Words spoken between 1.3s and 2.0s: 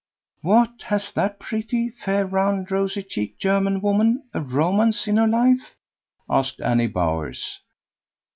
pretty,